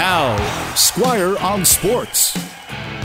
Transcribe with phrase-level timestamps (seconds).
[0.00, 2.32] Now, Squire on Sports.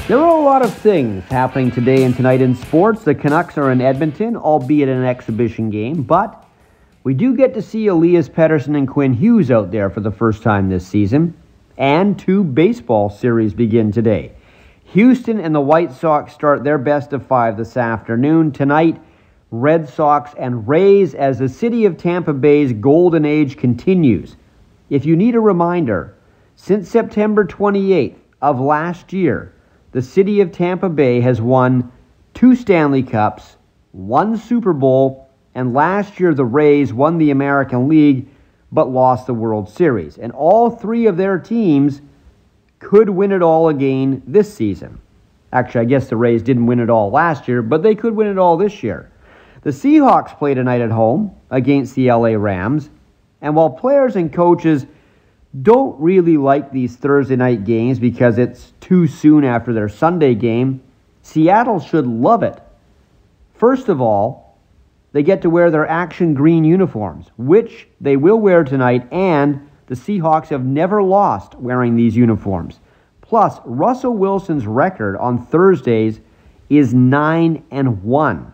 [0.08, 3.04] There are a lot of things happening today and tonight in sports.
[3.04, 6.48] The Canucks are in Edmonton, albeit an exhibition game, but
[7.04, 10.42] we do get to see Elias Pettersson and Quinn Hughes out there for the first
[10.42, 11.34] time this season.
[11.78, 14.32] And two baseball series begin today.
[14.86, 18.54] Houston and the White Sox start their best of five this afternoon.
[18.54, 19.02] Tonight,
[19.52, 24.38] Red Sox and Rays as the city of Tampa Bay's golden age continues.
[24.90, 26.15] If you need a reminder,
[26.66, 29.54] since September 28th of last year,
[29.92, 31.92] the city of Tampa Bay has won
[32.34, 33.58] two Stanley Cups,
[33.92, 38.28] one Super Bowl, and last year the Rays won the American League
[38.72, 40.18] but lost the World Series.
[40.18, 42.02] And all three of their teams
[42.80, 45.00] could win it all again this season.
[45.54, 48.26] Actually, I guess the Rays didn't win it all last year, but they could win
[48.26, 49.12] it all this year.
[49.62, 52.90] The Seahawks played tonight at home against the LA Rams,
[53.40, 54.88] and while players and coaches
[55.62, 60.82] don't really like these Thursday night games because it's too soon after their Sunday game.
[61.22, 62.62] Seattle should love it.
[63.54, 64.58] First of all,
[65.14, 69.96] they get to wear their action green uniforms, which they will wear tonight, and the
[69.96, 72.80] Seahawks have never lost wearing these uniforms.
[73.22, 76.20] Plus, Russell Wilson's record on Thursdays
[76.70, 78.54] is 9 and 1.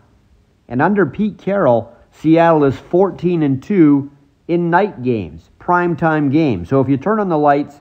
[0.68, 4.10] And under Pete Carroll, Seattle is 14 and 2
[4.48, 6.68] in night games, primetime games.
[6.68, 7.80] So if you turn on the lights,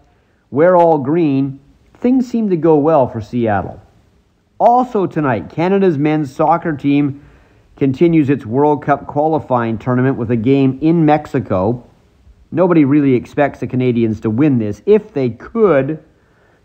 [0.50, 1.59] wear all green,
[1.95, 3.81] things seem to go well for Seattle.
[4.59, 7.26] Also tonight, Canada's men's soccer team
[7.78, 11.84] continues its World Cup qualifying tournament with a game in Mexico.
[12.52, 14.84] Nobody really expects the Canadians to win this.
[14.86, 16.04] If they could,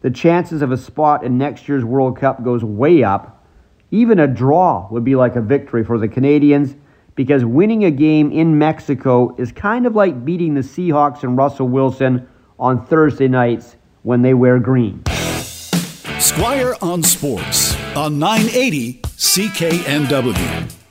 [0.03, 3.45] the chances of a spot in next year's World Cup goes way up.
[3.91, 6.75] Even a draw would be like a victory for the Canadians
[7.17, 11.69] because winning a game in Mexico is kind of like beating the Seahawks and Russell
[11.69, 12.29] Wilson
[12.59, 15.03] on Thursday nights when they wear green.
[16.21, 20.86] Squire on Sports on 980 CKNW.